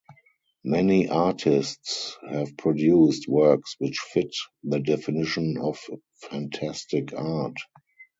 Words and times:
Many 0.63 1.09
artists 1.09 2.17
have 2.27 2.57
produced 2.57 3.27
works 3.27 3.75
which 3.77 3.99
fit 3.99 4.31
the 4.63 4.79
definition 4.79 5.57
of 5.59 5.79
fantastic 6.27 7.13
art. 7.15 7.57